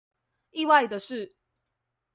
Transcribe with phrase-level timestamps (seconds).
[0.49, 1.35] 意外的是